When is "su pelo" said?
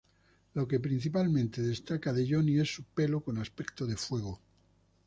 2.73-3.21